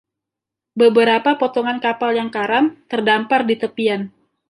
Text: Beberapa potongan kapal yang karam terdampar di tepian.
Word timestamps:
Beberapa 0.81 1.31
potongan 1.41 1.77
kapal 1.85 2.11
yang 2.19 2.29
karam 2.35 2.65
terdampar 2.91 3.41
di 3.49 3.55
tepian. 3.63 4.01